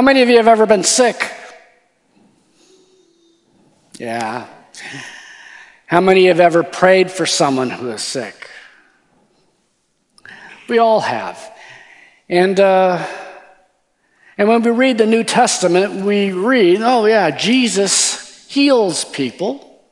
[0.00, 1.30] How many of you have ever been sick?
[3.98, 4.46] Yeah.
[5.84, 8.48] How many have ever prayed for someone who is sick?
[10.70, 11.52] We all have.
[12.30, 13.06] And, uh,
[14.38, 19.84] and when we read the New Testament, we read, oh, yeah, Jesus heals people.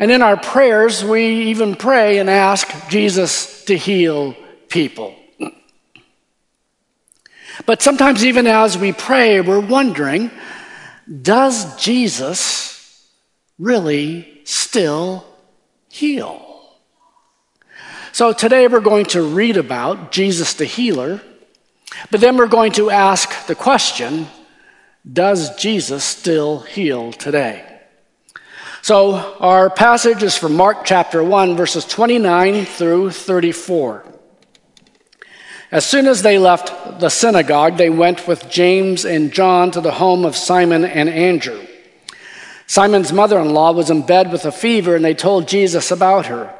[0.00, 4.34] And in our prayers, we even pray and ask Jesus to heal
[4.68, 5.14] people.
[7.66, 10.30] But sometimes, even as we pray, we're wondering
[11.22, 13.10] does Jesus
[13.58, 15.24] really still
[15.88, 16.46] heal?
[18.12, 21.20] So today we're going to read about Jesus the healer,
[22.10, 24.26] but then we're going to ask the question
[25.10, 27.66] Does Jesus still heal today?
[28.82, 34.04] So our passage is from Mark chapter 1, verses 29 through 34.
[35.72, 39.92] As soon as they left the synagogue, they went with James and John to the
[39.92, 41.64] home of Simon and Andrew.
[42.66, 46.26] Simon's mother in law was in bed with a fever, and they told Jesus about
[46.26, 46.52] her.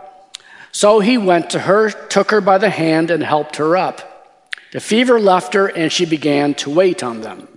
[0.70, 4.46] So he went to her, took her by the hand, and helped her up.
[4.72, 7.48] The fever left her, and she began to wait on them.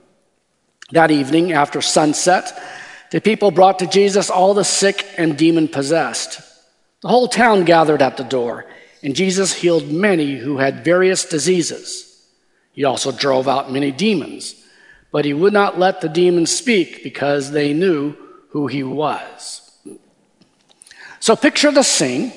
[0.92, 2.60] That evening, after sunset,
[3.12, 6.42] the people brought to Jesus all the sick and demon possessed.
[7.02, 8.66] The whole town gathered at the door
[9.04, 12.09] and Jesus healed many who had various diseases.
[12.72, 14.56] He also drove out many demons,
[15.12, 18.16] but he would not let the demons speak because they knew
[18.50, 19.60] who he was.
[21.20, 22.34] So picture the scene.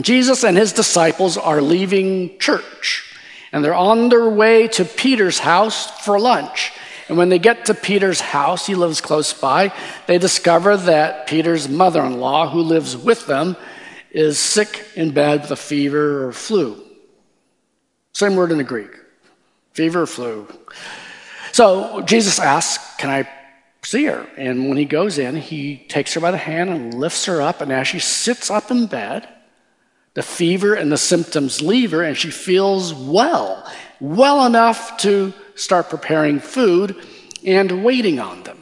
[0.00, 3.14] Jesus and his disciples are leaving church,
[3.52, 6.72] and they're on their way to Peter's house for lunch.
[7.08, 9.72] And when they get to Peter's house, he lives close by,
[10.06, 13.56] they discover that Peter's mother in law, who lives with them,
[14.12, 16.80] is sick in bed with a fever or flu.
[18.12, 18.90] Same word in the Greek
[19.72, 20.46] fever flu.
[21.52, 23.28] So Jesus asks, Can I
[23.82, 24.26] see her?
[24.36, 27.60] And when he goes in, he takes her by the hand and lifts her up.
[27.60, 29.28] And as she sits up in bed,
[30.14, 33.66] the fever and the symptoms leave her, and she feels well,
[33.98, 36.96] well enough to start preparing food
[37.46, 38.61] and waiting on them.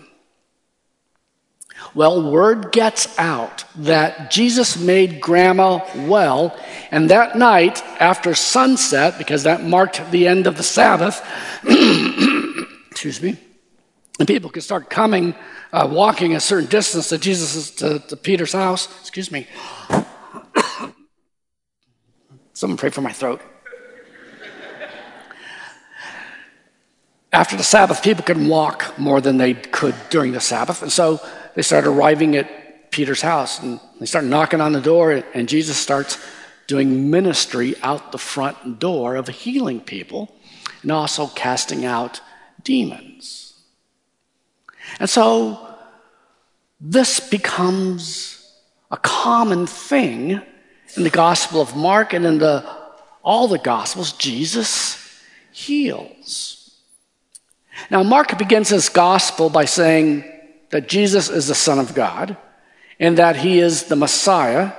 [1.95, 6.57] Well, word gets out that Jesus made grandma well,
[6.93, 11.21] and that night after sunset, because that marked the end of the Sabbath,
[12.91, 13.39] excuse me,
[14.21, 15.35] and people could start coming,
[15.73, 18.87] uh, walking a certain distance to Jesus' to, to Peter's house.
[19.01, 19.49] Excuse me.
[22.53, 23.41] Someone pray for my throat.
[27.33, 31.21] After the Sabbath, people could walk more than they could during the Sabbath, and so
[31.55, 35.77] they start arriving at Peter's house and they start knocking on the door, and Jesus
[35.77, 36.19] starts
[36.67, 40.35] doing ministry out the front door of healing people
[40.83, 42.21] and also casting out
[42.63, 43.55] demons.
[44.99, 45.69] And so
[46.81, 48.57] this becomes
[48.91, 50.41] a common thing
[50.97, 52.65] in the Gospel of Mark and in the,
[53.23, 54.13] all the Gospels.
[54.13, 55.21] Jesus
[55.53, 56.79] heals.
[57.91, 60.25] Now, Mark begins his Gospel by saying,
[60.71, 62.37] that Jesus is the Son of God
[62.99, 64.73] and that he is the Messiah.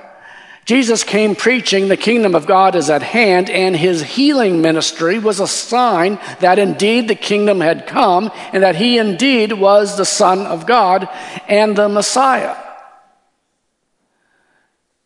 [0.64, 5.40] Jesus came preaching the kingdom of God is at hand, and his healing ministry was
[5.40, 10.46] a sign that indeed the kingdom had come and that he indeed was the Son
[10.46, 11.08] of God
[11.48, 12.56] and the Messiah.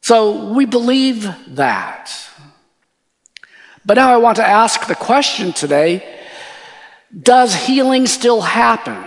[0.02, 2.12] So we believe that.
[3.84, 6.12] But now I want to ask the question today
[7.22, 9.02] does healing still happen?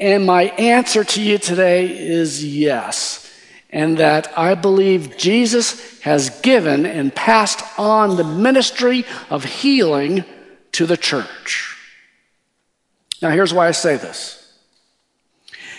[0.00, 3.24] And my answer to you today is yes.
[3.70, 10.24] And that I believe Jesus has given and passed on the ministry of healing
[10.72, 11.76] to the church.
[13.20, 14.36] Now, here's why I say this.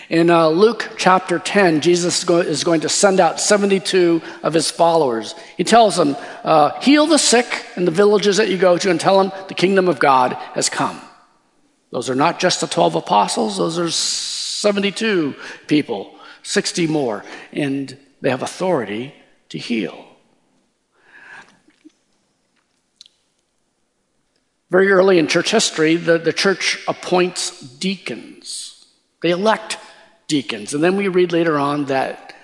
[0.10, 5.36] In uh, Luke chapter 10, Jesus is going to send out 72 of his followers.
[5.56, 9.00] He tells them, uh, Heal the sick in the villages that you go to and
[9.00, 11.00] tell them the kingdom of God has come.
[11.92, 15.36] Those are not just the 12 apostles, those are 72
[15.68, 19.14] people, 60 more, and they have authority
[19.50, 20.06] to heal.
[24.70, 28.86] Very early in church history, the, the church appoints deacons.
[29.22, 29.78] They elect
[30.28, 30.76] deacons.
[30.76, 32.36] And then we read later on that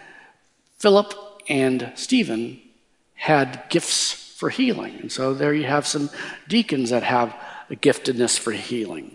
[0.79, 1.13] Philip
[1.47, 2.59] and Stephen
[3.13, 4.95] had gifts for healing.
[4.99, 6.09] And so there you have some
[6.47, 7.35] deacons that have
[7.69, 9.14] a giftedness for healing.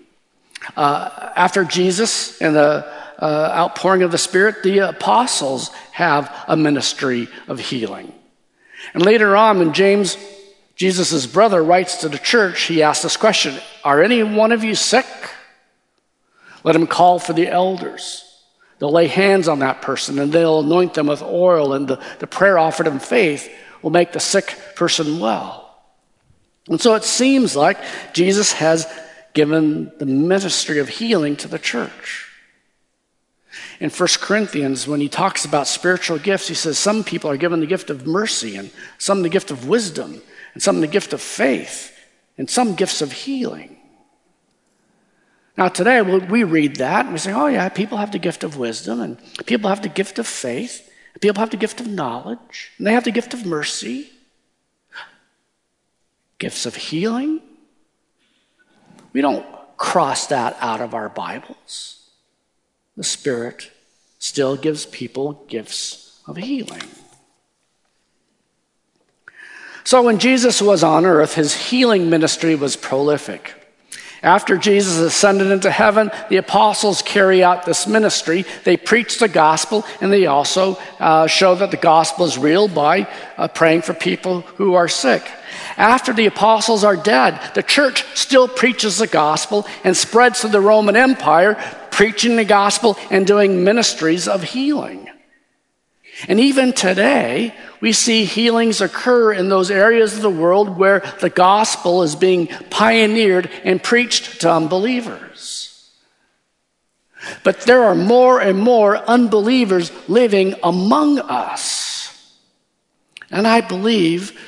[0.77, 2.87] Uh, after Jesus and the
[3.19, 8.13] uh, outpouring of the Spirit, the apostles have a ministry of healing.
[8.95, 10.17] And later on, when James,
[10.75, 13.55] Jesus' brother, writes to the church, he asks this question
[13.85, 15.07] Are any one of you sick?
[16.65, 18.25] Let him call for the elders.
[18.79, 22.27] They'll lay hands on that person and they'll anoint them with oil, and the, the
[22.27, 23.51] prayer offered in faith
[23.83, 25.83] will make the sick person well.
[26.69, 27.79] And so it seems like
[28.13, 28.87] Jesus has
[29.33, 32.27] given the ministry of healing to the church.
[33.81, 37.61] In 1 Corinthians, when he talks about spiritual gifts, he says some people are given
[37.61, 40.23] the gift of mercy, and some the gift of wisdom,
[40.55, 41.97] and some the gift of faith,
[42.37, 43.77] and some gifts of healing.
[45.57, 48.57] Now, today we read that and we say, oh, yeah, people have the gift of
[48.57, 52.71] wisdom, and people have the gift of faith, and people have the gift of knowledge,
[52.79, 54.11] and they have the gift of mercy,
[56.39, 57.43] gifts of healing.
[59.13, 59.47] We don't
[59.77, 62.11] cross that out of our Bibles.
[62.97, 63.71] The Spirit
[64.19, 66.83] still gives people gifts of healing.
[69.85, 73.60] So, when Jesus was on earth, his healing ministry was prolific.
[74.23, 78.45] After Jesus ascended into heaven, the apostles carry out this ministry.
[78.65, 83.09] They preach the gospel and they also uh, show that the gospel is real by
[83.39, 85.27] uh, praying for people who are sick.
[85.79, 90.61] After the apostles are dead, the church still preaches the gospel and spreads to the
[90.61, 91.55] Roman Empire,
[91.91, 95.09] preaching the gospel and doing ministries of healing.
[96.29, 101.31] And even today, we see healings occur in those areas of the world where the
[101.31, 105.91] gospel is being pioneered and preached to unbelievers.
[107.43, 112.37] But there are more and more unbelievers living among us.
[113.31, 114.39] And I believe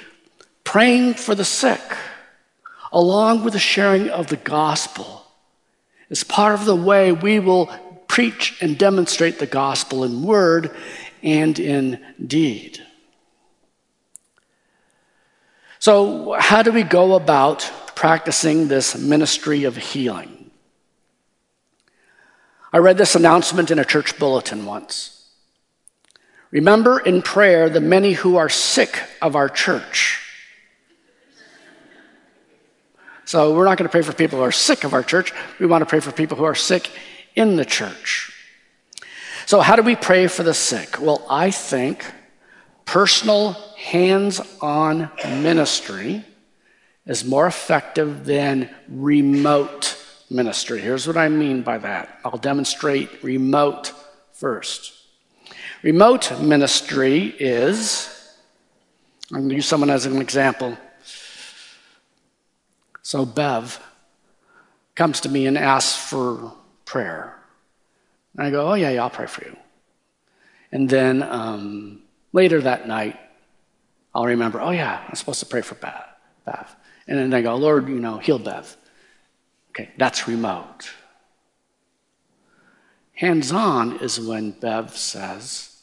[0.65, 1.81] praying for the sick,
[2.91, 5.25] along with the sharing of the gospel,
[6.11, 7.67] is part of the way we will
[8.09, 10.75] preach and demonstrate the gospel in word
[11.23, 12.83] and in deed.
[15.83, 20.53] So, how do we go about practicing this ministry of healing?
[22.73, 25.29] I read this announcement in a church bulletin once.
[26.53, 30.21] Remember in prayer the many who are sick of our church.
[33.25, 35.33] So, we're not going to pray for people who are sick of our church.
[35.59, 36.93] We want to pray for people who are sick
[37.35, 38.33] in the church.
[39.47, 41.01] So, how do we pray for the sick?
[41.01, 42.05] Well, I think
[42.85, 46.25] personal hands on ministry
[47.07, 49.99] is more effective than remote
[50.31, 50.81] ministry.
[50.81, 53.93] Here's what I mean by that I'll demonstrate remote
[54.33, 54.93] first.
[55.83, 58.09] Remote ministry is,
[59.33, 60.79] I'm going to use someone as an example.
[63.03, 63.81] So, Bev
[64.95, 66.53] comes to me and asks for
[66.85, 67.37] prayer.
[68.37, 69.57] And I go, Oh, yeah, yeah, I'll pray for you.
[70.71, 72.02] And then um,
[72.33, 73.19] later that night,
[74.15, 75.75] I'll remember, oh yeah, I'm supposed to pray for.
[75.75, 76.77] Bev.
[77.07, 78.77] And then I go, Lord, you know, heal Bev.
[79.71, 80.91] Okay, that's remote.
[83.15, 85.83] Hands on is when Bev says,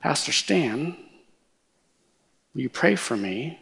[0.00, 0.96] Pastor Stan,
[2.54, 3.60] will you pray for me?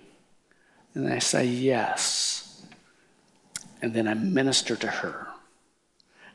[0.95, 2.65] And I say, yes.
[3.83, 5.29] And then I minister to her.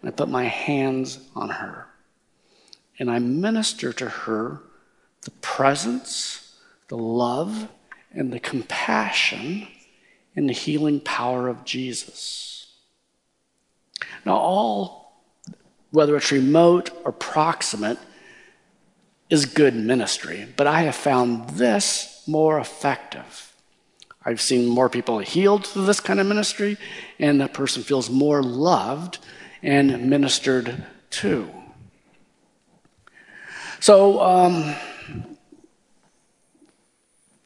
[0.02, 1.88] And I put my hands on her.
[3.00, 4.62] And I minister to her
[5.21, 6.50] the presence
[6.89, 7.69] the love
[8.12, 9.68] and the compassion
[10.36, 12.68] and the healing power of Jesus.
[14.26, 15.23] Now, all,
[15.92, 17.97] whether it's remote or proximate,
[19.30, 23.54] is good ministry, but I have found this more effective.
[24.26, 26.78] I've seen more people healed through this kind of ministry,
[27.19, 29.19] and that person feels more loved
[29.61, 31.49] and ministered to.
[33.80, 34.76] So, um,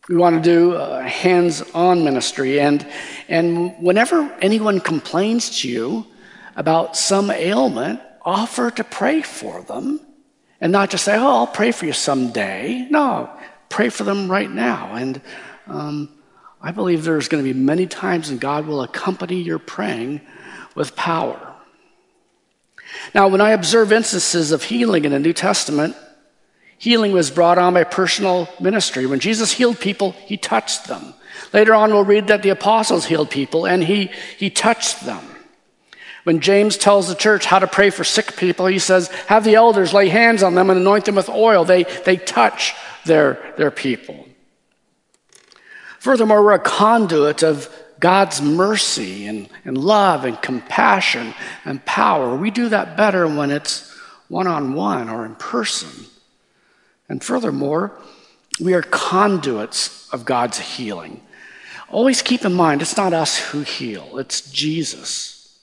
[0.10, 2.60] we want to do hands on ministry.
[2.60, 2.86] And,
[3.30, 6.06] and whenever anyone complains to you
[6.56, 10.00] about some ailment, offer to pray for them
[10.60, 12.88] and not just say, oh, I'll pray for you someday.
[12.90, 13.30] No,
[13.70, 14.96] pray for them right now.
[14.96, 15.22] And
[15.68, 16.10] um,
[16.62, 20.22] I believe there's going to be many times when God will accompany your praying
[20.76, 21.54] with power.
[23.14, 25.96] Now, when I observe instances of healing in the New Testament,
[26.78, 29.06] Healing was brought on by personal ministry.
[29.06, 31.14] When Jesus healed people, he touched them.
[31.54, 35.24] Later on, we'll read that the apostles healed people and he, he touched them.
[36.24, 39.56] When James tells the church how to pray for sick people, he says, Have the
[39.56, 41.66] elders lay hands on them and anoint them with oil.
[41.66, 42.74] They, they touch
[43.06, 44.26] their, their people.
[46.00, 52.36] Furthermore, we're a conduit of God's mercy and, and love and compassion and power.
[52.36, 53.90] We do that better when it's
[54.28, 56.06] one on one or in person.
[57.14, 57.92] And furthermore,
[58.60, 61.22] we are conduits of God's healing.
[61.88, 65.60] Always keep in mind, it's not us who heal, it's Jesus.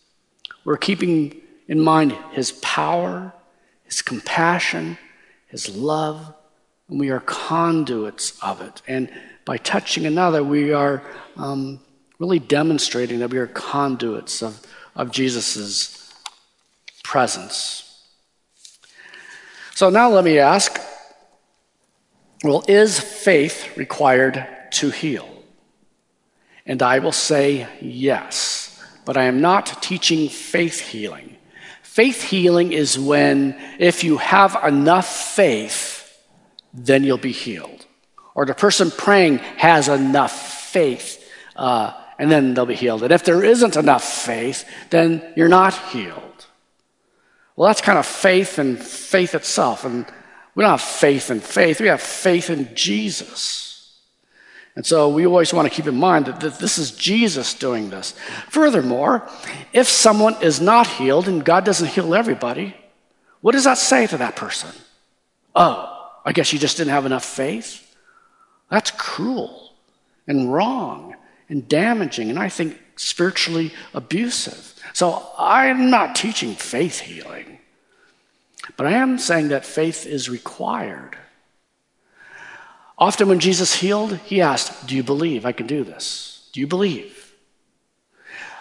[0.64, 1.34] We're keeping
[1.66, 3.32] in mind His power,
[3.82, 4.96] His compassion,
[5.48, 6.32] His love,
[6.88, 8.80] and we are conduits of it.
[8.86, 9.10] And
[9.44, 11.02] by touching another, we are
[11.36, 11.80] um,
[12.20, 14.64] really demonstrating that we are conduits of,
[14.94, 16.14] of Jesus'
[17.02, 18.04] presence.
[19.74, 20.80] So now let me ask
[22.42, 25.28] well, is faith required to heal?
[26.64, 31.36] And I will say yes, but I am not teaching faith healing.
[31.82, 36.18] Faith healing is when, if you have enough faith,
[36.72, 37.84] then you'll be healed.
[38.34, 40.32] Or the person praying has enough
[40.70, 43.02] faith, uh, and then they'll be healed.
[43.02, 46.46] And if there isn't enough faith, then you're not healed.
[47.56, 49.84] Well, that's kind of faith and faith itself.
[49.84, 50.06] And
[50.60, 53.98] we don't have faith in faith, we have faith in Jesus.
[54.76, 58.12] And so we always want to keep in mind that this is Jesus doing this.
[58.50, 59.26] Furthermore,
[59.72, 62.76] if someone is not healed and God doesn't heal everybody,
[63.40, 64.68] what does that say to that person?
[65.54, 67.96] Oh, I guess you just didn't have enough faith?
[68.68, 69.72] That's cruel
[70.26, 71.16] and wrong
[71.48, 74.74] and damaging and I think spiritually abusive.
[74.92, 77.59] So I'm not teaching faith healing.
[78.76, 81.16] But I am saying that faith is required.
[82.98, 86.48] Often when Jesus healed, he asked, Do you believe I can do this?
[86.52, 87.34] Do you believe?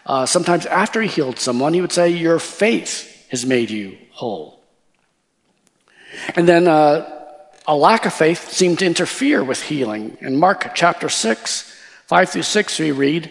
[0.06, 4.64] Uh, sometimes after he healed someone, he would say, Your faith has made you whole.
[6.36, 7.08] And then uh,
[7.68, 10.18] a lack of faith seemed to interfere with healing.
[10.22, 11.76] In Mark chapter 6,
[12.08, 13.30] 5 through 6, we read,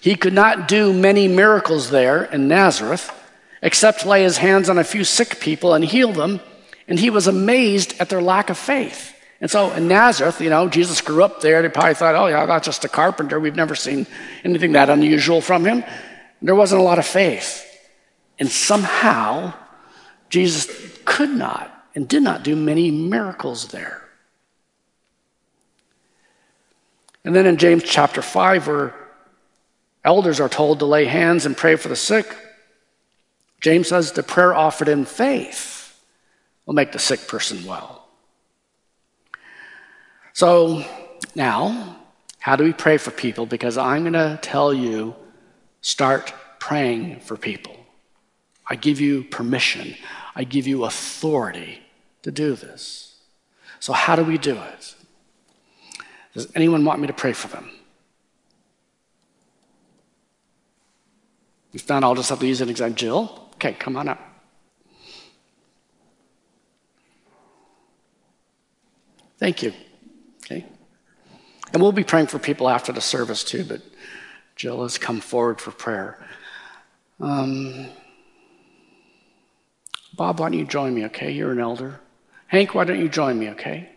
[0.00, 3.10] He could not do many miracles there in Nazareth
[3.64, 6.38] except lay his hands on a few sick people and heal them.
[6.86, 9.16] And he was amazed at their lack of faith.
[9.40, 11.62] And so in Nazareth, you know, Jesus grew up there.
[11.62, 13.40] They probably thought, oh, yeah, that's just a carpenter.
[13.40, 14.06] We've never seen
[14.44, 15.82] anything that unusual from him.
[16.42, 17.62] There wasn't a lot of faith.
[18.38, 19.54] And somehow,
[20.28, 20.68] Jesus
[21.06, 24.02] could not and did not do many miracles there.
[27.24, 28.94] And then in James chapter 5, where
[30.04, 32.36] elders are told to lay hands and pray for the sick,
[33.64, 35.98] James says the prayer offered in faith
[36.66, 38.06] will make the sick person well.
[40.34, 40.84] So
[41.34, 41.96] now,
[42.40, 43.46] how do we pray for people?
[43.46, 45.16] Because I'm going to tell you
[45.80, 47.74] start praying for people.
[48.68, 49.94] I give you permission,
[50.36, 51.80] I give you authority
[52.20, 53.16] to do this.
[53.80, 54.94] So, how do we do it?
[56.34, 57.70] Does anyone want me to pray for them?
[61.72, 62.96] If not, I'll just have to use an example.
[62.96, 63.43] Jill?
[63.54, 64.20] Okay, come on up.
[69.38, 69.72] Thank you.
[70.44, 70.64] Okay.
[71.72, 73.82] And we'll be praying for people after the service too, but
[74.56, 76.24] Jill has come forward for prayer.
[77.20, 77.88] Um,
[80.16, 81.32] Bob, why don't you join me, okay?
[81.32, 82.00] You're an elder.
[82.46, 83.88] Hank, why don't you join me, okay?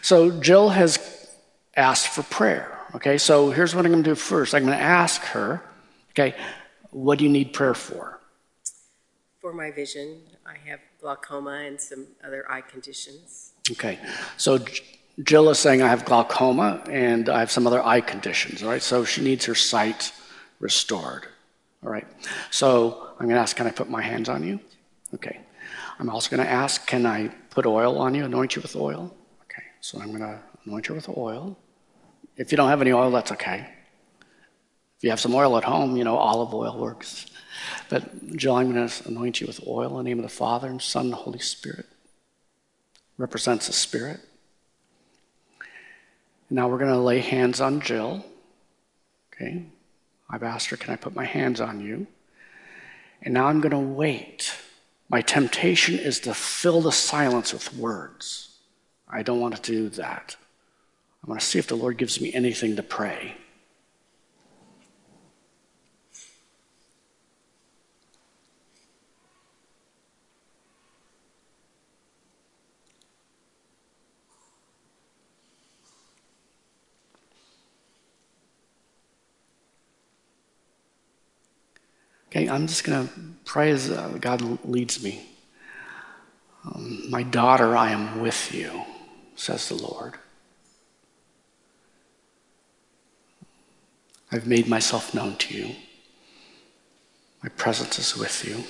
[0.00, 1.28] So Jill has
[1.76, 3.18] asked for prayer, okay?
[3.18, 5.62] So here's what I'm going to do first I'm going to ask her
[6.12, 6.34] Okay,
[6.90, 8.20] what do you need prayer for?
[9.40, 13.54] For my vision, I have glaucoma and some other eye conditions.
[13.70, 13.98] Okay,
[14.36, 14.58] so
[15.22, 18.82] Jill is saying I have glaucoma and I have some other eye conditions, all right?
[18.82, 20.12] So she needs her sight
[20.60, 21.26] restored,
[21.82, 22.06] all right?
[22.50, 24.60] So I'm going to ask, can I put my hands on you?
[25.14, 25.40] Okay.
[25.98, 29.14] I'm also going to ask, can I put oil on you, anoint you with oil?
[29.44, 31.58] Okay, so I'm going to anoint you with oil.
[32.36, 33.68] If you don't have any oil, that's okay.
[35.02, 37.26] If you have some oil at home, you know, olive oil works.
[37.88, 40.68] But Jill, I'm going to anoint you with oil in the name of the Father
[40.68, 41.86] and Son and Holy Spirit.
[43.18, 44.20] Represents the Spirit.
[46.48, 48.24] Now we're going to lay hands on Jill.
[49.34, 49.64] Okay.
[50.30, 52.06] I've asked her, can I put my hands on you?
[53.22, 54.54] And now I'm going to wait.
[55.08, 58.56] My temptation is to fill the silence with words.
[59.08, 60.36] I don't want to do that.
[61.24, 63.34] I want to see if the Lord gives me anything to pray.
[82.42, 85.24] Okay, I'm just going to pray as uh, God leads me.
[86.64, 88.82] Um, my daughter, I am with you,
[89.36, 90.14] says the Lord.
[94.32, 95.76] I've made myself known to you.
[97.44, 98.64] My presence is with you.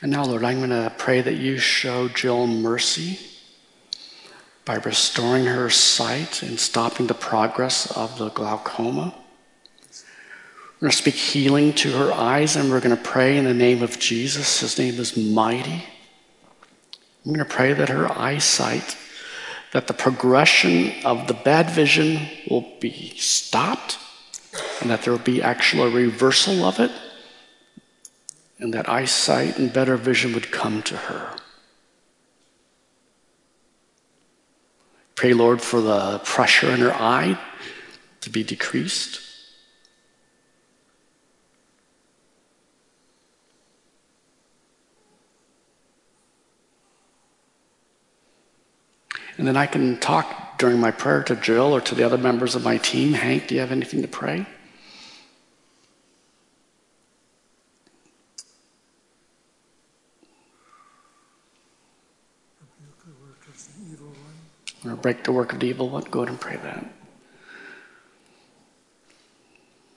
[0.00, 3.18] And now, Lord, I'm going to pray that you show Jill mercy
[4.66, 9.14] by restoring her sight and stopping the progress of the glaucoma.
[10.74, 13.54] We're going to speak healing to her eyes, and we're going to pray in the
[13.54, 14.60] name of Jesus.
[14.60, 15.84] His name is mighty.
[17.24, 18.96] I'm going to pray that her eyesight,
[19.72, 23.98] that the progression of the bad vision will be stopped,
[24.80, 26.90] and that there will be actual reversal of it,
[28.58, 31.36] and that eyesight and better vision would come to her.
[35.16, 37.38] Pray, Lord, for the pressure in her eye
[38.20, 39.22] to be decreased.
[49.38, 52.54] And then I can talk during my prayer to Jill or to the other members
[52.54, 53.14] of my team.
[53.14, 54.46] Hank, do you have anything to pray?
[64.88, 66.04] Or break the work of the evil one.
[66.04, 66.86] Go ahead and pray that.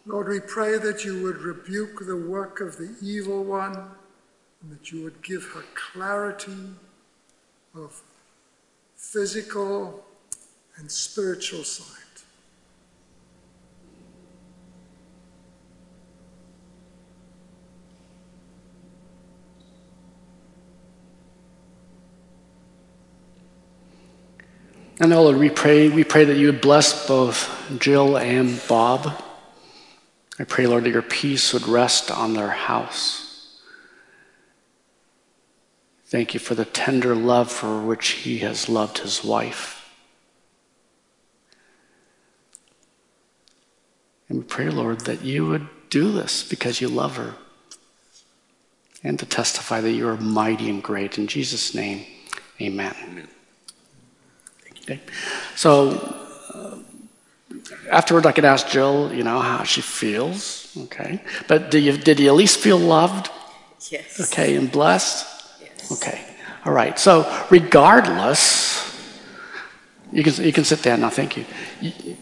[0.05, 4.91] Lord, we pray that you would rebuke the work of the evil one and that
[4.91, 6.72] you would give her clarity
[7.75, 8.01] of
[8.96, 10.03] physical
[10.77, 11.99] and spiritual sight.
[25.00, 29.24] And Lord, we pray, we pray that you would bless both Jill and Bob.
[30.38, 33.60] I pray, Lord, that your peace would rest on their house.
[36.08, 39.89] Thank you for the tender love for which he has loved his wife.
[44.27, 47.36] And we pray, Lord, that you would do this because you love her
[49.03, 51.18] and to testify that you are mighty and great.
[51.18, 52.06] In Jesus' name,
[52.60, 52.96] amen.
[53.03, 53.27] amen.
[54.89, 54.99] Okay.
[55.55, 55.91] So
[56.53, 56.77] uh,
[57.91, 60.75] afterward, I could ask Jill, you know, how she feels.
[60.85, 61.21] Okay.
[61.47, 63.29] But did you, did you at least feel loved?
[63.91, 64.19] Yes.
[64.19, 65.27] Okay, and blessed?
[65.61, 65.91] Yes.
[65.91, 66.25] Okay.
[66.65, 66.97] All right.
[66.97, 68.79] So regardless,
[70.11, 71.09] you can, you can sit down now.
[71.09, 71.45] Thank you.
[71.81, 72.17] you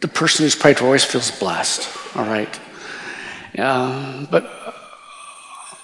[0.00, 1.88] the person who's prayed for always feels blessed.
[2.16, 2.60] All right.
[3.58, 4.48] Um, but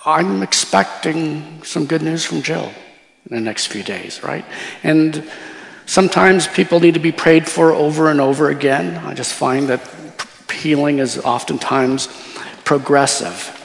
[0.06, 2.70] I'm expecting some good news from Jill
[3.28, 4.44] in the next few days, right?
[4.82, 5.28] And
[5.86, 8.96] Sometimes people need to be prayed for over and over again.
[9.04, 9.80] I just find that
[10.52, 12.08] healing is oftentimes
[12.64, 13.60] progressive.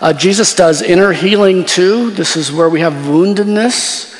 [0.00, 2.10] Uh, Jesus does inner healing too.
[2.10, 4.14] This is where we have woundedness,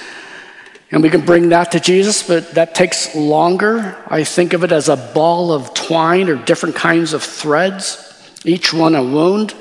[0.90, 3.96] and we can bring that to Jesus, but that takes longer.
[4.06, 8.72] I think of it as a ball of twine or different kinds of threads, each
[8.72, 9.54] one a wound.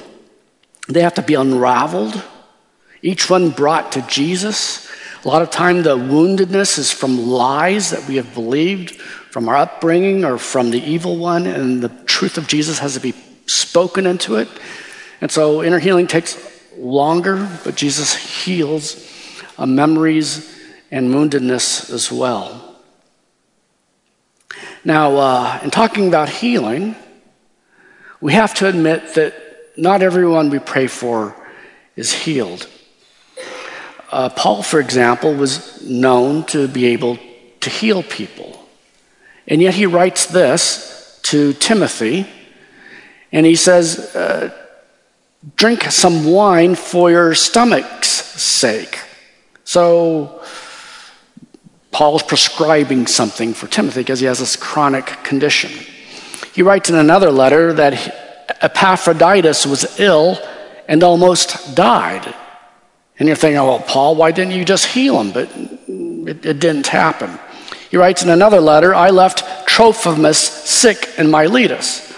[0.87, 2.21] They have to be unraveled,
[3.01, 4.84] each one brought to Jesus.
[5.25, 9.55] A lot of time, the woundedness is from lies that we have believed, from our
[9.55, 13.15] upbringing, or from the evil one, and the truth of Jesus has to be
[13.47, 14.47] spoken into it.
[15.21, 16.37] And so, inner healing takes
[16.77, 19.03] longer, but Jesus heals
[19.57, 20.55] uh, memories
[20.91, 22.75] and woundedness as well.
[24.83, 26.95] Now, uh, in talking about healing,
[28.21, 29.33] we have to admit that
[29.75, 31.35] not everyone we pray for
[31.95, 32.69] is healed.
[34.15, 37.19] Uh, Paul, for example, was known to be able
[37.59, 38.65] to heal people.
[39.45, 42.25] And yet he writes this to Timothy,
[43.33, 44.53] and he says, uh,
[45.57, 49.01] Drink some wine for your stomach's sake.
[49.65, 50.41] So,
[51.91, 55.71] Paul's prescribing something for Timothy because he has this chronic condition.
[56.53, 60.39] He writes in another letter that Epaphroditus was ill
[60.87, 62.33] and almost died.
[63.17, 65.31] And you're thinking, well, Paul, why didn't you just heal him?
[65.31, 67.39] But it, it didn't happen.
[67.89, 72.13] He writes in another letter, I left Trophimus sick in Miletus.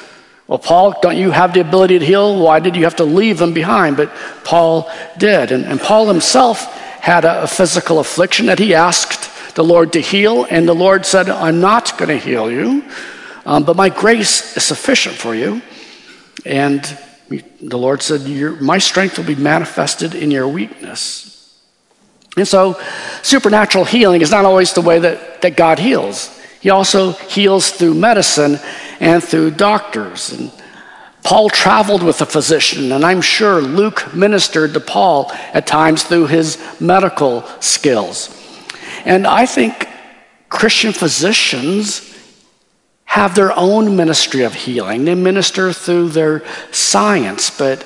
[0.47, 2.41] Well, Paul, don't you have the ability to heal?
[2.41, 3.97] Why did you have to leave him behind?
[3.97, 4.11] But
[4.43, 5.51] Paul did.
[5.51, 9.99] And, and Paul himself had a, a physical affliction that he asked the Lord to
[9.99, 12.85] heal, and the Lord said, I'm not going to heal you,
[13.45, 15.61] um, but my grace is sufficient for you.
[16.45, 16.85] And
[17.29, 21.33] the Lord said, My strength will be manifested in your weakness.
[22.37, 22.79] And so,
[23.23, 26.33] supernatural healing is not always the way that, that God heals.
[26.61, 28.59] He also heals through medicine
[28.99, 30.31] and through doctors.
[30.31, 30.51] And
[31.23, 36.27] Paul traveled with a physician, and I'm sure Luke ministered to Paul at times through
[36.27, 38.33] his medical skills.
[39.03, 39.87] And I think
[40.49, 42.16] Christian physicians
[43.07, 45.05] have their own ministry of healing.
[45.05, 47.83] They minister through their science, but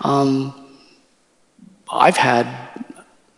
[0.00, 0.52] um,
[1.88, 2.46] I've had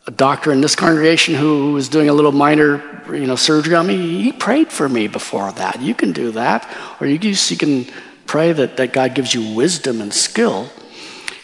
[0.06, 2.80] a doctor in this congregation who was doing a little minor,
[3.12, 4.22] you know, surgery on me.
[4.22, 5.82] He prayed for me before that.
[5.82, 6.66] You can do that,
[7.00, 7.86] or you, you can
[8.26, 10.70] pray that, that God gives you wisdom and skill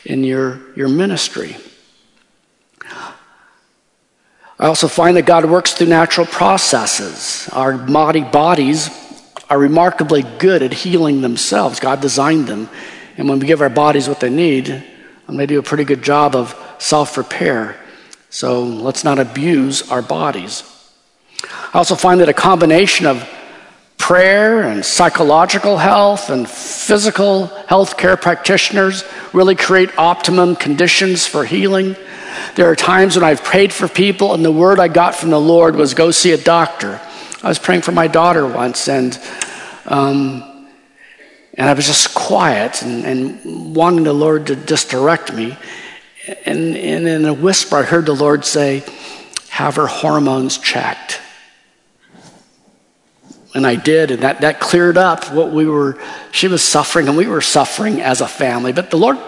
[0.04, 1.56] in your, your ministry.
[4.58, 7.48] I also find that God works through natural processes.
[7.52, 8.88] Our body bodies
[9.52, 11.78] are remarkably good at healing themselves.
[11.78, 12.70] God designed them.
[13.18, 14.82] And when we give our bodies what they need,
[15.28, 17.76] um, they do a pretty good job of self repair.
[18.30, 20.62] So let's not abuse our bodies.
[21.44, 23.28] I also find that a combination of
[23.98, 31.94] prayer and psychological health and physical health care practitioners really create optimum conditions for healing.
[32.54, 35.38] There are times when I've prayed for people, and the word I got from the
[35.38, 36.98] Lord was go see a doctor.
[37.42, 39.18] I was praying for my daughter once, and
[39.86, 40.52] um,
[41.54, 45.56] and I was just quiet and, and wanting the Lord to just direct me.
[46.46, 48.84] And, and in a whisper, I heard the Lord say,
[49.50, 51.20] Have her hormones checked.
[53.54, 57.18] And I did, and that, that cleared up what we were, she was suffering, and
[57.18, 58.72] we were suffering as a family.
[58.72, 59.18] But the Lord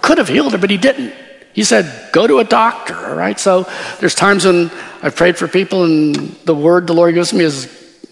[0.00, 1.12] could have healed her, but He didn't.
[1.52, 3.38] He said, Go to a doctor, all right?
[3.38, 3.68] So
[4.00, 4.70] there's times when
[5.02, 7.70] I've prayed for people, and the word the Lord gives me is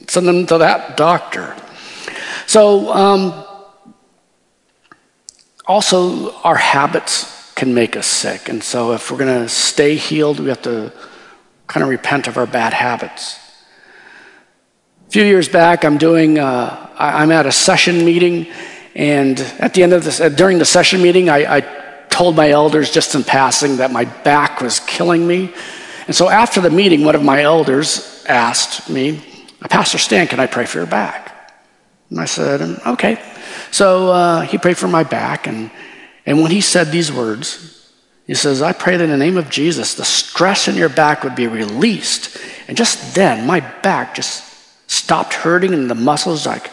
[0.09, 1.57] send them to that doctor.
[2.47, 3.45] So, um,
[5.67, 8.49] also, our habits can make us sick.
[8.49, 10.93] And so, if we're going to stay healed, we have to
[11.67, 13.39] kind of repent of our bad habits.
[15.09, 18.47] A few years back, I'm doing, uh, I'm at a session meeting,
[18.95, 21.61] and at the end of this, uh, during the session meeting, I, I
[22.11, 25.53] told my elders just in passing that my back was killing me.
[26.07, 29.23] And so after the meeting, one of my elders asked me,
[29.71, 31.22] Pastor Stan, can I pray for your back?
[32.13, 33.19] And I said, okay.
[33.71, 35.71] So uh, he prayed for my back, and
[36.27, 37.91] and when he said these words,
[38.27, 41.25] he says, I pray that in the name of Jesus, the stress in your back
[41.25, 42.37] would be released.
[42.69, 44.45] And just then, my back just
[44.89, 46.71] stopped hurting and the muscles like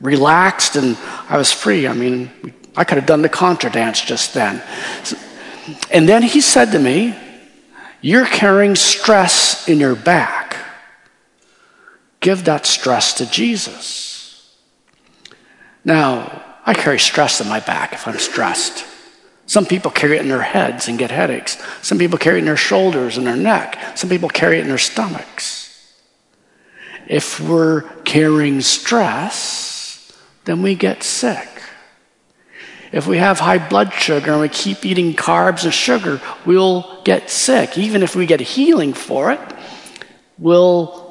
[0.00, 0.96] relaxed and
[1.28, 1.88] I was free.
[1.88, 2.30] I mean,
[2.76, 4.62] I could have done the contra dance just then.
[5.90, 7.16] And then he said to me,
[8.00, 10.56] You're carrying stress in your back.
[12.20, 14.13] Give that stress to Jesus.
[15.84, 18.86] Now, I carry stress in my back if I'm stressed.
[19.46, 21.62] Some people carry it in their heads and get headaches.
[21.82, 23.78] Some people carry it in their shoulders and their neck.
[23.96, 25.92] Some people carry it in their stomachs.
[27.06, 30.10] If we're carrying stress,
[30.46, 31.48] then we get sick.
[32.92, 37.28] If we have high blood sugar and we keep eating carbs and sugar, we'll get
[37.28, 37.76] sick.
[37.76, 39.40] Even if we get healing for it,
[40.38, 41.03] we'll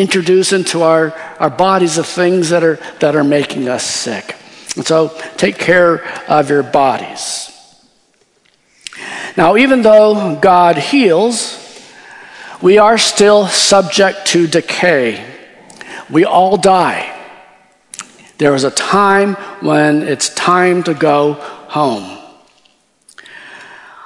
[0.00, 4.36] introduce into our, our bodies the things that are, that are making us sick.
[4.76, 7.50] And so take care of your bodies.
[9.36, 11.56] Now, even though God heals,
[12.60, 15.24] we are still subject to decay.
[16.10, 17.14] We all die.
[18.38, 22.18] There is a time when it's time to go home.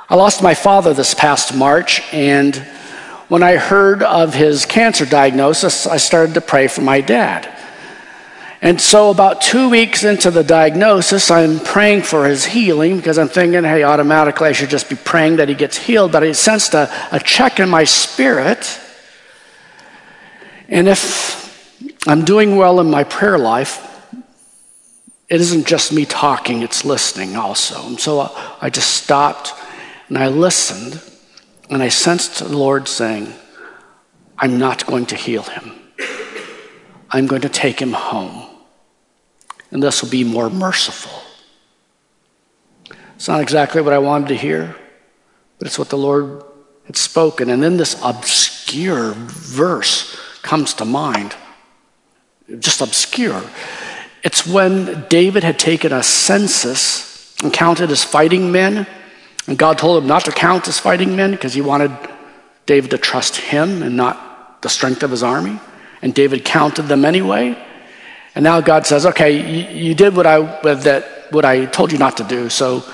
[0.09, 2.55] I lost my father this past March, and
[3.33, 7.49] when I heard of his cancer diagnosis, I started to pray for my dad.
[8.61, 13.31] And so, about two weeks into the diagnosis, I'm praying for his healing because I'm
[13.31, 16.12] thinking, hey, automatically I should just be praying that he gets healed.
[16.12, 18.79] But I sensed a, a check in my spirit.
[20.68, 23.88] And if I'm doing well in my prayer life,
[25.31, 27.87] it isn't just me talking, it's listening also.
[27.87, 29.55] And so I just stopped
[30.11, 31.01] and I listened
[31.72, 33.32] and I sensed the Lord saying,
[34.38, 35.72] I'm not going to heal him.
[37.11, 38.52] I'm going to take him home
[39.72, 41.22] and this will be more merciful.
[43.16, 44.76] It's not exactly what I wanted to hear,
[45.58, 46.44] but it's what the Lord
[46.85, 47.48] had spoken.
[47.48, 51.35] And then this obscure verse comes to mind.
[52.58, 53.42] Just obscure.
[54.22, 58.87] It's when David had taken a census and counted his fighting men,
[59.46, 61.90] and God told him not to count his fighting men because he wanted
[62.66, 65.59] David to trust him and not the strength of his army.
[66.00, 67.57] And David counted them anyway.
[68.35, 70.40] And now God says, okay, you, you did what I,
[70.74, 72.85] that, what I told you not to do, so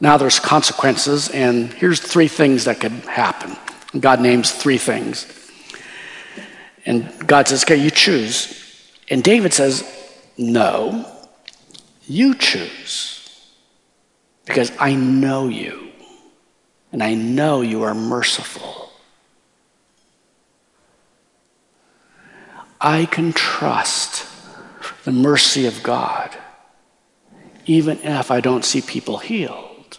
[0.00, 3.56] now there's consequences, and here's three things that could happen.
[3.92, 5.26] And God names three things.
[6.86, 8.54] And God says, okay, you choose.
[9.10, 9.84] And David says,
[10.36, 11.04] no,
[12.06, 13.14] you choose.
[14.46, 15.87] Because I know you,
[16.92, 18.90] and I know you are merciful.
[22.80, 24.26] I can trust
[25.04, 26.36] the mercy of God,
[27.66, 29.98] even if I don't see people healed.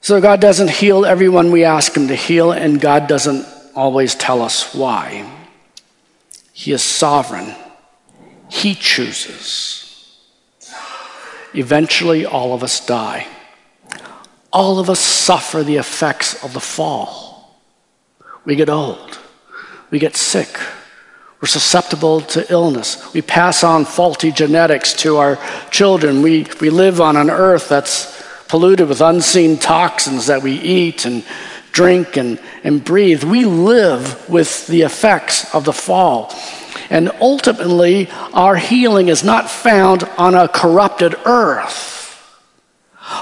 [0.00, 4.42] So God doesn't heal everyone we ask Him to heal, and God doesn't always tell
[4.42, 5.30] us why.
[6.52, 7.54] He is sovereign,
[8.48, 9.87] He chooses.
[11.58, 13.26] Eventually, all of us die.
[14.52, 17.58] All of us suffer the effects of the fall.
[18.44, 19.18] We get old,
[19.90, 20.56] we get sick,
[21.40, 23.12] we're susceptible to illness.
[23.12, 25.36] We pass on faulty genetics to our
[25.72, 26.22] children.
[26.22, 31.24] We, we live on an earth that's polluted with unseen toxins that we eat and
[31.72, 33.24] drink and, and breathe.
[33.24, 36.32] We live with the effects of the fall.
[36.90, 41.96] And ultimately, our healing is not found on a corrupted earth.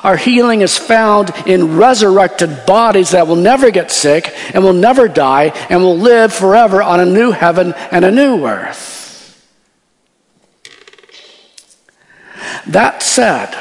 [0.02, 5.09] Our healing is found in resurrected bodies that will never get sick and will never
[5.09, 8.94] die and will live forever on a new heaven and a new earth.
[12.66, 13.55] That said,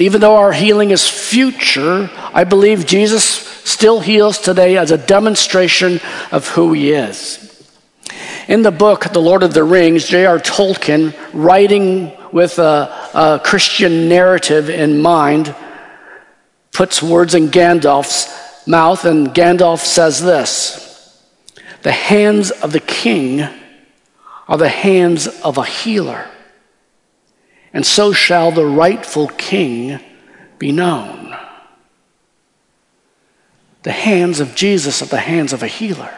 [0.00, 6.00] even though our healing is future, I believe Jesus still heals today as a demonstration
[6.32, 7.47] of who he is.
[8.48, 10.40] In the book, The Lord of the Rings, J.R.
[10.40, 15.54] Tolkien, writing with a, a Christian narrative in mind,
[16.72, 21.22] puts words in Gandalf's mouth, and Gandalf says this
[21.82, 23.46] The hands of the king
[24.48, 26.26] are the hands of a healer
[27.72, 30.00] and so shall the rightful king
[30.58, 31.36] be known.
[33.82, 36.12] The hands of Jesus are the hands of a healer.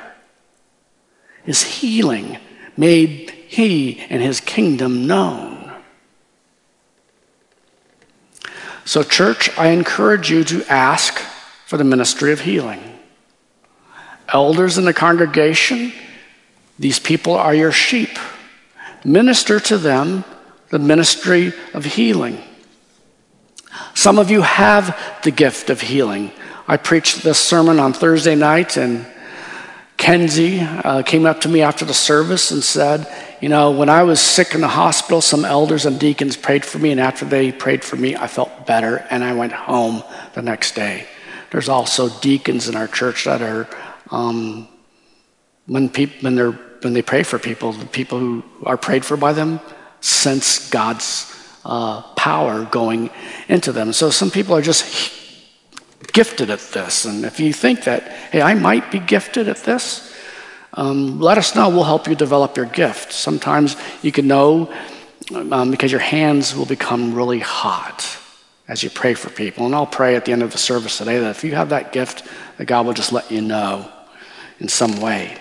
[1.45, 2.39] His healing
[2.77, 5.73] made he and his kingdom known.
[8.85, 11.19] So, church, I encourage you to ask
[11.67, 12.81] for the ministry of healing.
[14.33, 15.93] Elders in the congregation,
[16.79, 18.19] these people are your sheep.
[19.05, 20.25] Minister to them
[20.71, 22.39] the ministry of healing.
[23.95, 26.31] Some of you have the gift of healing.
[26.67, 29.07] I preached this sermon on Thursday night, and
[30.01, 33.07] Kenzie uh, came up to me after the service and said,
[33.43, 36.79] You know, when I was sick in the hospital, some elders and deacons prayed for
[36.79, 40.41] me, and after they prayed for me, I felt better, and I went home the
[40.41, 41.07] next day.
[41.51, 43.69] There's also deacons in our church that are,
[44.11, 44.69] um,
[45.67, 46.39] when, people, when,
[46.81, 49.61] when they pray for people, the people who are prayed for by them,
[50.01, 51.31] sense God's
[51.63, 53.11] uh, power going
[53.49, 53.93] into them.
[53.93, 55.20] So some people are just
[56.13, 57.05] gifted at this.
[57.05, 60.15] And if you think that, hey, I might be gifted at this,
[60.75, 61.69] um, let us know.
[61.69, 63.13] We'll help you develop your gift.
[63.13, 64.73] Sometimes you can know
[65.35, 68.19] um, because your hands will become really hot
[68.69, 69.67] as you pray for people.
[69.67, 71.93] And I'll pray at the end of the service today that if you have that
[71.93, 72.25] gift,
[72.57, 73.91] that God will just let you know
[74.61, 75.37] in some way.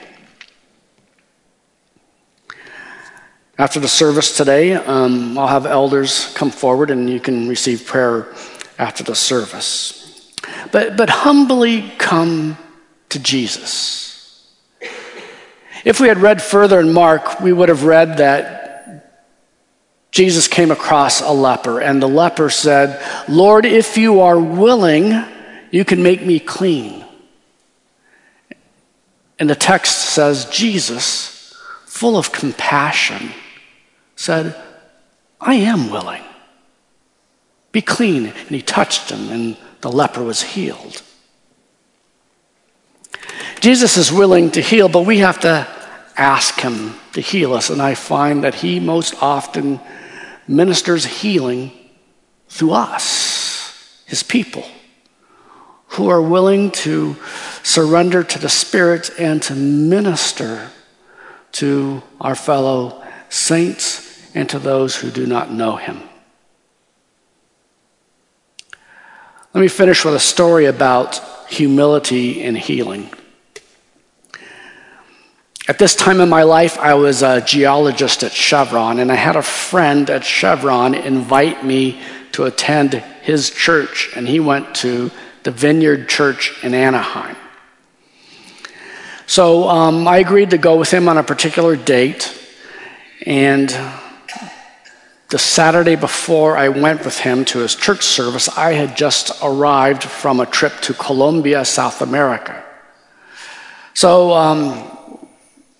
[3.60, 8.34] After the service today, um, I'll have elders come forward and you can receive prayer
[8.80, 10.09] after the service.
[10.71, 12.58] But, but humbly come
[13.10, 14.47] to Jesus.
[15.86, 18.60] If we had read further in Mark, we would have read that
[20.12, 25.23] Jesus came across a leper, and the leper said, Lord, if you are willing,
[25.71, 27.06] you can make me clean.
[29.38, 33.32] And the text says, Jesus, full of compassion,
[34.15, 34.56] said,
[35.39, 36.23] I am willing.
[37.71, 38.25] Be clean.
[38.25, 41.02] And he touched him, and the leper was healed.
[43.60, 45.68] Jesus is willing to heal, but we have to
[46.15, 47.70] ask him to heal us.
[47.70, 49.80] And I find that he most often
[50.48, 51.72] ministers healing
[52.48, 54.65] through us, his people,
[55.89, 57.15] who are willing to
[57.63, 60.70] surrender to the Spirit and to minister
[61.54, 66.09] to our fellow saints and to those who do not know him.
[69.52, 73.10] Let me finish with a story about humility and healing.
[75.68, 79.36] At this time in my life, I was a geologist at Chevron, and I had
[79.36, 82.00] a friend at Chevron invite me
[82.34, 85.10] to attend his church, and he went to
[85.42, 87.36] the Vineyard Church in Anaheim.
[89.26, 92.36] So um, I agreed to go with him on a particular date,
[93.26, 93.76] and
[95.30, 100.04] the Saturday before I went with him to his church service, I had just arrived
[100.04, 102.63] from a trip to Colombia, South America.
[103.94, 104.98] So um,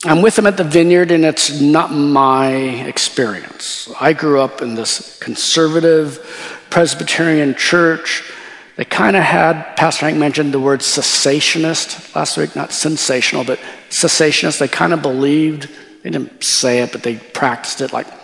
[0.05, 3.91] I'm with him at the vineyard, and it's not my experience.
[3.99, 8.31] I grew up in this conservative Presbyterian church.
[8.75, 13.59] They kind of had, Pastor Hank mentioned the word cessationist last week, not sensational, but
[13.89, 14.59] cessationist.
[14.59, 15.69] They kind of believed,
[16.03, 18.18] they didn't say it, but they practiced it like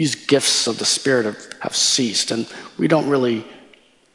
[0.00, 3.44] these gifts of the Spirit have, have ceased, and we don't really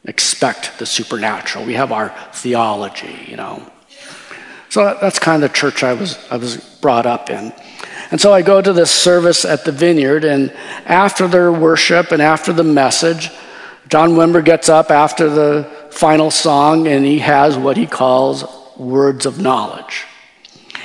[0.02, 1.64] expect the supernatural.
[1.64, 3.70] We have our theology, you know.
[4.68, 7.52] So that's kind of the church I was, I was brought up in.
[8.10, 10.50] And so I go to this service at the vineyard, and
[10.86, 13.30] after their worship and after the message,
[13.88, 18.44] John Wimber gets up after the final song and he has what he calls
[18.76, 20.04] words of knowledge.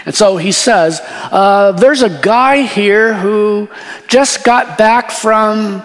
[0.06, 3.70] And so he says, uh, There's a guy here who
[4.08, 5.84] just got back from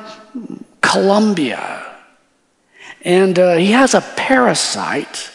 [0.80, 1.84] Colombia,
[3.02, 5.30] and uh, he has a parasite,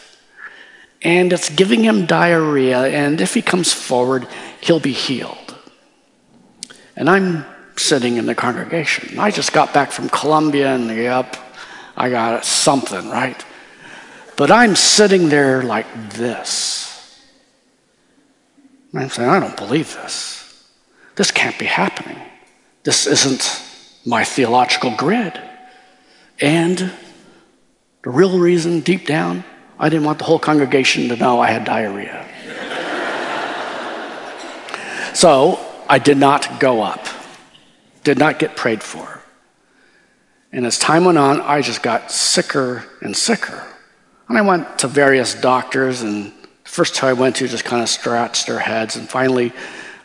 [1.02, 4.26] and it's giving him diarrhea, and if he comes forward,
[4.60, 5.56] he'll be healed.
[6.96, 7.44] And I'm
[7.76, 9.18] sitting in the congregation.
[9.18, 11.36] I just got back from Colombia, and yep,
[11.96, 13.42] I got something, right?
[14.36, 16.91] But I'm sitting there like this.
[18.94, 20.68] I'm saying, I don't believe this.
[21.16, 22.18] This can't be happening.
[22.82, 23.62] This isn't
[24.04, 25.40] my theological grid.
[26.40, 26.92] And
[28.02, 29.44] the real reason, deep down,
[29.78, 32.26] I didn't want the whole congregation to know I had diarrhea.
[35.14, 37.06] so I did not go up,
[38.04, 39.22] did not get prayed for.
[40.52, 43.66] And as time went on, I just got sicker and sicker.
[44.28, 46.32] And I went to various doctors, and
[46.72, 48.96] first two I went to just kind of scratched their heads.
[48.96, 49.52] And finally,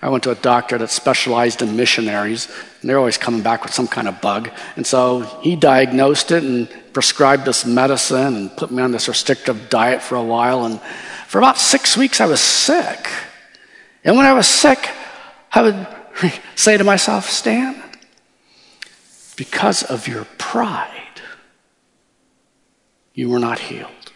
[0.01, 2.49] I went to a doctor that specialized in missionaries,
[2.82, 4.49] and they're always coming back with some kind of bug.
[4.75, 9.69] And so he diagnosed it and prescribed this medicine and put me on this restrictive
[9.69, 10.65] diet for a while.
[10.65, 10.82] And
[11.27, 13.08] for about six weeks, I was sick.
[14.03, 14.89] And when I was sick,
[15.53, 15.88] I would
[16.56, 17.82] say to myself, Stan,
[19.38, 21.21] because of your pride,
[23.13, 24.07] you were not healed.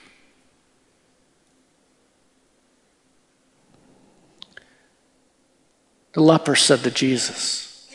[6.13, 7.89] The leper said to Jesus,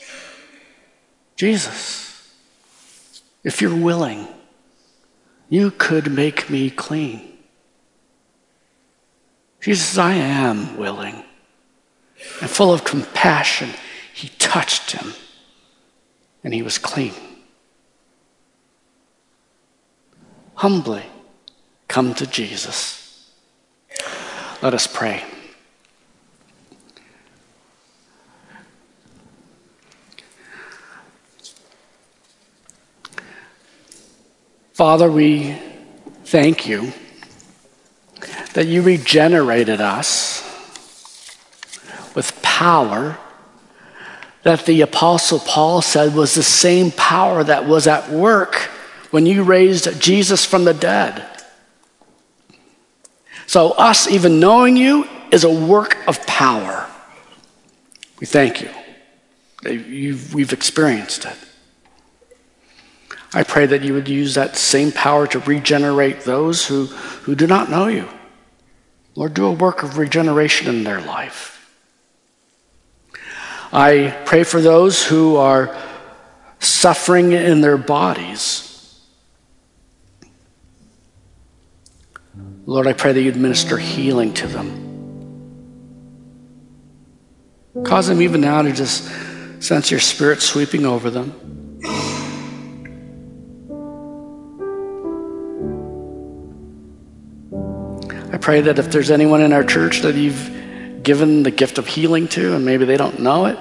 [1.37, 2.33] Jesus,
[3.45, 4.27] if you're willing,
[5.49, 7.37] you could make me clean.
[9.61, 11.25] Jesus I am willing.
[12.41, 13.71] And full of compassion,
[14.15, 15.13] he touched him
[16.43, 17.13] and he was clean.
[20.55, 21.05] Humbly
[21.89, 23.31] come to Jesus.
[24.63, 25.23] Let us pray.
[34.77, 35.57] Father, we
[36.27, 36.93] thank you
[38.53, 40.43] that you regenerated us
[42.15, 43.17] with power
[44.43, 48.69] that the Apostle Paul said was the same power that was at work
[49.13, 51.27] when you raised Jesus from the dead.
[53.47, 56.87] So, us even knowing you is a work of power.
[58.21, 58.69] We thank you.
[59.65, 61.37] We've experienced it.
[63.35, 67.47] I pray that you would use that same power to regenerate those who, who do
[67.47, 68.09] not know you.
[69.15, 71.53] Lord, do a work of regeneration in their life.
[73.73, 75.77] I pray for those who are
[76.61, 78.63] suffering in their bodies.
[82.65, 84.87] Lord, I pray that you'd minister healing to them.
[87.85, 89.11] Cause them even now to just
[89.63, 91.66] sense your spirit sweeping over them.
[98.47, 102.29] Pray that if there's anyone in our church that you've given the gift of healing
[102.29, 103.59] to and maybe they don't know it,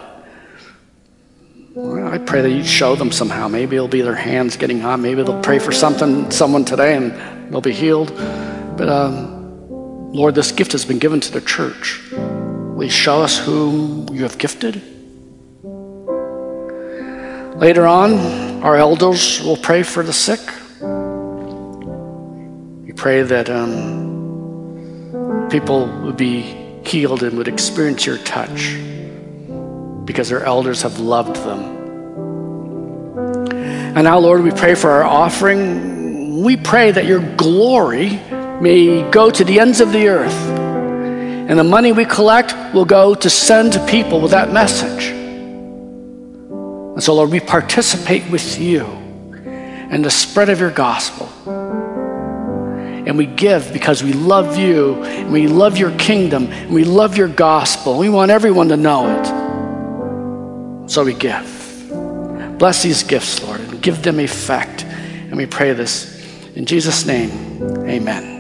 [1.74, 3.48] well, I pray that you show them somehow.
[3.48, 5.00] Maybe it'll be their hands getting hot.
[5.00, 8.16] Maybe they'll pray for something, someone today, and they'll be healed.
[8.78, 12.00] But um, Lord, this gift has been given to the church.
[12.12, 14.84] Will you show us whom you have gifted?
[17.58, 20.42] Later on, our elders will pray for the sick.
[22.86, 24.05] We pray that um,
[25.50, 26.42] people would be
[26.86, 28.76] healed and would experience your touch
[30.06, 31.76] because their elders have loved them.
[33.96, 36.44] And now, Lord, we pray for our offering.
[36.44, 38.20] We pray that your glory
[38.62, 40.34] may go to the ends of the earth.
[41.50, 45.06] And the money we collect will go to send people with that message.
[46.96, 51.30] And so, Lord, we participate with you in the spread of your gospel
[53.06, 57.18] and we give because we love you and we love your kingdom and we love
[57.18, 57.98] your gospel.
[57.98, 60.90] We want everyone to know it.
[60.90, 61.52] So we give.
[62.58, 64.84] Bless these gifts, Lord, and give them effect.
[64.84, 66.16] And we pray this
[66.56, 67.62] in Jesus' name.
[67.88, 68.35] Amen.